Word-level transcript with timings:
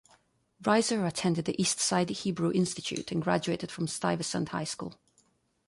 Reiser 0.63 1.07
attended 1.07 1.45
the 1.45 1.61
East 1.61 1.79
Side 1.79 2.09
Hebrew 2.09 2.51
Institute 2.51 3.11
and 3.11 3.21
graduated 3.21 3.69
from 3.69 3.85
Stuyvesant 3.87 4.49
High 4.49 4.63
School. 4.63 4.95